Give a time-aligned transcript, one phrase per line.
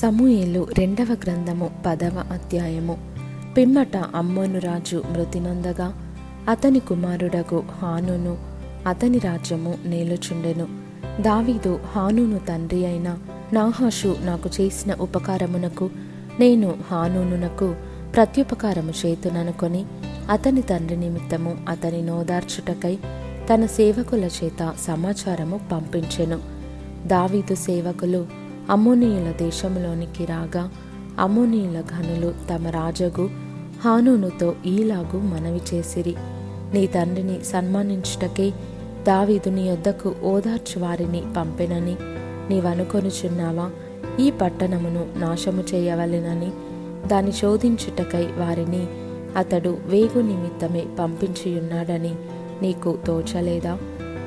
[0.00, 2.98] సమూయేలు రెండవ గ్రంథము పదవ అధ్యాయము.
[3.56, 6.16] పిమ్మట అమ్మోను రాజు మృతినందగా
[6.48, 8.38] అతని కుమారుడగు హానును
[8.86, 10.66] అతని రాజ్యము నేలుచుండెను.
[11.22, 13.18] దావీదు హానును తండ్రి అయిన
[13.52, 15.90] నాహాషు నాకు చేసిన ఉపకారమునకు
[16.40, 17.74] నేను హానూనునకు
[18.14, 19.84] ప్రత్యుపకారము చేతుననుకొని
[20.30, 22.98] అతని తండ్రి నిమిత్తము అతని నోదార్చుటకై
[23.54, 26.38] తన సేవకుల చేత సమాచారము పంపించెను.
[27.06, 30.70] దావీదు సేవకులు అమోనీయుల దేశంలోనికి రాగా
[31.18, 33.30] అమోనీయుల ఘనులు తమ రాజగు
[33.84, 36.14] హానూనుతో ఈలాగు మనవి చేసిరి.
[36.74, 38.50] నీ తండ్రిని సన్మానించుటకే
[39.06, 41.96] దావీదు నీ యొద్దకు ఓదార్చు వారిని పంపెనని.
[42.50, 43.70] నీవనుకొనుచున్నావా?
[44.20, 46.50] ఈ పట్టణమును నాశము చేయవలెనని.
[47.08, 48.86] దాని శోధించుటకై వారిని
[49.36, 52.14] అతడు వేగు నిమిత్తమే పంపించియున్నాడని
[52.62, 53.78] నీకు తోచలేదా?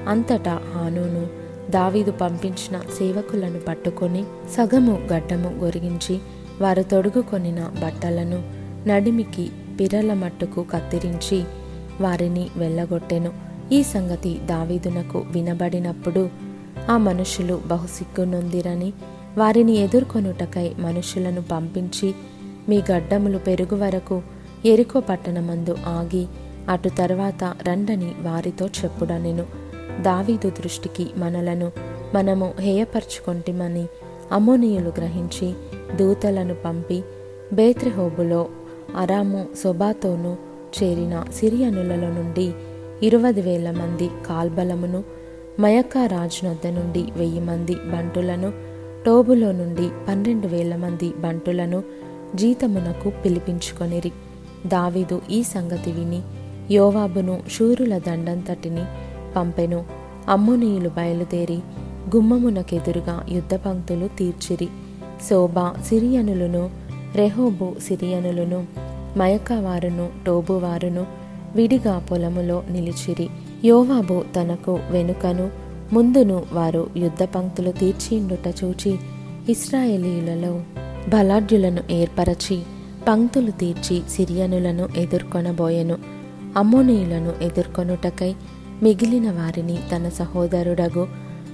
[0.08, 6.20] అంతటా హానూను దావీదు పంపించిన సేవకులను పట్టుకొని సగము గడ్డము గొరిగించి
[6.62, 8.44] వారు తొడుగుకొనిన బట్టలను
[8.88, 11.44] నడిమికి పిరల మట్టుకు కత్తిరించి
[12.02, 13.32] వారిని వెళ్ళగొట్టెను.
[13.72, 16.30] ఈ సంగతి దావీదునకు వినబడినప్పుడు
[16.90, 18.94] ఆ మనుషులు బహుసిగ్గు నొందిరని
[19.38, 22.16] వారిని ఎదుర్కొనుటకై మనుషులను పంపించి
[22.70, 24.22] మీ గడ్డములు పెరుగు వరకు
[24.66, 26.28] ఎరుకో పట్టణమందు ఆగి
[26.70, 29.67] అటు తర్వాత రండని వారితో చెప్పుడనెను.
[30.02, 31.72] దావీదు దృష్టికి మనలను
[32.16, 33.86] మనము హేయపరచుకొంటిమని
[34.32, 35.54] అమోనీయులు గ్రహించి
[35.96, 37.04] దూతలను పంపి
[37.54, 38.48] బేత్రిహోబులో
[38.98, 40.38] అరాము సొబాతోను
[40.84, 42.54] చేరిన సిరియనులలో నుండి
[43.04, 45.04] ఇరవై వేల మంది కాల్బలమును
[45.60, 48.54] మయకా రాజునొద్ద నుండి వెయ్యి మంది బంటులను
[49.06, 51.84] టోబులో నుండి పన్నెండు వేల మంది బంటులను
[52.36, 54.12] జీతమునకు పిలిపించుకొనిరి.
[54.68, 56.22] దావీదు ఈ సంగతి విని
[56.74, 58.86] యోవాబును శూరుల దండంతటిని
[59.38, 59.84] పంపెను.
[60.30, 61.60] అమ్మునీయులు బయలుదేరి
[62.16, 64.68] గుమ్మమునకెదురుగా యుద్ధ పంక్తులు తీర్చిరి.
[65.30, 66.70] శోభ సిరియనులను
[67.16, 68.66] రెహోబు సిరియనులను
[69.18, 71.06] మయకవారును టోబువారును
[71.56, 73.30] విడిగా పొలములో నిలిచిరి.
[73.66, 75.50] యోవాబు తనకు వెనుకను
[75.94, 78.98] ముందును వారు యుద్ధ పంక్తులు తీర్చిండుట చూచి
[79.50, 80.62] ఇస్రాయేలీలలో
[81.10, 82.58] బలాఢ్యులను ఏర్పరచి
[83.08, 85.98] పంక్తులు తీర్చి సిరియనులను ఎదుర్కొనబోయెను.
[86.58, 88.36] అమ్మోనీయులను ఎదుర్కొనుటకై
[88.84, 91.08] మిగిలిన వారిని తన సహోదరుడగు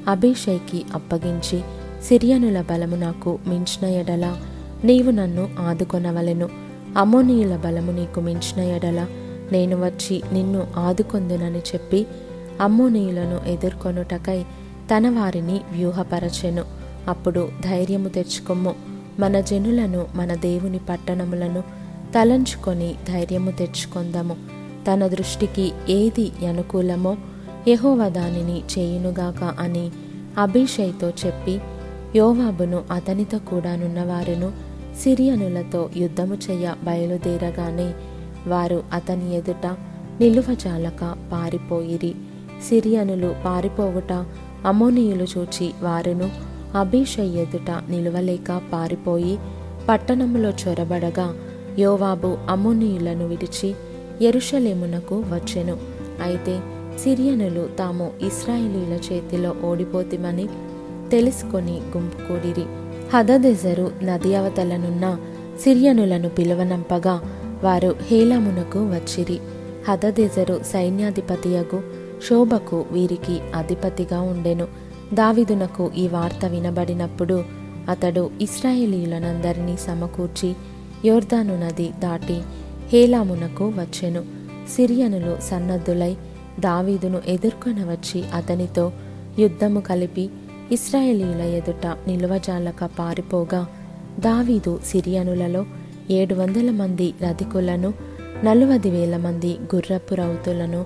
[0.08, 1.62] అభిషేక్కి అప్పగించి
[2.04, 4.38] సిరియనుల బలము నాకు మించిన ఎడల
[4.84, 6.50] నీవు నన్ను ఆదుకొనవలెను.
[6.98, 9.08] అమోనీయుల బలము నీకు మించిన ఎడల
[9.52, 12.08] నేను వచ్చి నిన్ను ఆదుకొందునని చెప్పి
[12.62, 14.44] అమ్మోనీయులను ఎదుర్కొనుటకై
[14.96, 16.64] తన వారిని వ్యూహపరచెను.
[17.08, 18.76] అప్పుడు ధైర్యము తెచ్చుకొమ్ము.
[19.20, 21.64] మన జనులను మన దేవుని పట్టణములను
[22.16, 24.63] తలంచుకొని ధైర్యము తెచ్చుకొందము.
[24.88, 27.18] తన దృష్టికి ఏది అనుకూలమో
[27.68, 29.92] యహోవ దానిని చేయునుగాక అని
[30.38, 31.62] అభిషయ్తో చెప్పి
[32.16, 34.52] యోవాబును అతనితో కూడానున్నవారును
[35.04, 37.94] సిరియనులతో యుద్ధము చెయ్య బయలుదేరగానే
[38.48, 39.66] వారు అతని ఎదుట
[40.20, 42.16] నిలువజాలక పారిపోయిరి.
[42.70, 44.26] సిరియనులు పారిపోవుట
[44.66, 46.30] అమోనీయులు చూచి వారును
[46.78, 49.40] అభిషయ్ ఎదుట నిలువలేక పారిపోయి
[49.90, 51.34] పట్టణములో చొరబడగా
[51.80, 53.76] యోవాబు అమోనీయులను విడిచి
[54.22, 55.78] ఎరుషలేమునకు వచ్చెను.
[56.24, 56.60] అయితే
[57.04, 60.48] సిరియనులు తాము ఇస్రాయేలీల చేతిలో ఓడిపోతిమని
[61.12, 62.66] తెలుసుకొని గుంపుకూడిరి
[63.14, 65.18] హదదెజరు నది అవతలనున్న
[65.64, 67.22] సిరియనులను పిలువనంపగా
[67.64, 69.40] వారు హేలమునకు వచ్చిరి.
[69.90, 71.82] హదదెజరు సైన్యాధిపతియగు
[72.30, 74.68] శోభకు వీరికి అధిపతిగా ఉండెను.
[75.14, 77.44] దావిదునకు ఈ వార్త వినబడినప్పుడు
[77.90, 80.56] అతడు ఇస్రాయేలీలనందరినీ సమకూర్చి
[81.06, 82.42] యోర్దాను నది దాటి
[82.94, 84.26] హేలామునకు వచ్చెను.
[84.76, 86.16] సిరియనులు సన్నద్ధులై
[86.60, 88.92] దావీదును ఎదుర్కొనవచ్చి అతనితో
[89.40, 90.30] యుద్ధము కలిపి
[90.72, 93.68] ఇస్రాయేలీల ఎదుట నిలువజాలక పారిపోగా
[94.20, 95.66] దావీదు సిరియనులలో
[96.12, 97.94] ఏడు వందల మంది రధికులను
[98.44, 100.86] నలువది వేల మంది గుర్రపు రౌతులను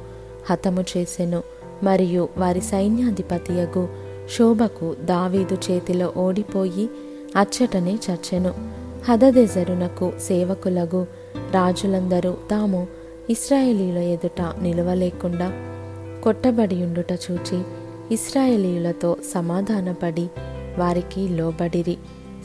[0.50, 1.44] హతము చేసెను.
[1.84, 3.90] మరియు వారి సైన్యాధిపతియగు
[4.38, 6.90] శోభకు దావీదు చేతిలో ఓడిపోయి
[7.38, 8.77] అచ్చటనే చచ్చెను.
[9.06, 11.08] హదదెజరునకు సేవకులగు
[11.52, 12.88] రాజులందరూ తాము
[13.30, 15.52] ఇస్రాయేలీల ఎదుట నిలవలేకుండా
[16.24, 17.62] కొట్టబడియుండుట చూచి
[18.12, 20.30] ఇస్రాయేలీయులతో సమాధానపడి
[20.78, 21.98] వారికి లోబడిరి.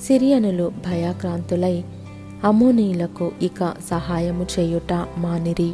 [0.06, 1.84] సిరియనులు భయాక్రాంతులై
[2.44, 5.72] అమోనీలకు ఇక సహాయము చేయుట మానిరి.